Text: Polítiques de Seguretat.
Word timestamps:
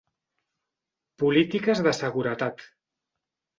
Polítiques 1.25 1.81
de 1.89 1.93
Seguretat. 2.01 2.67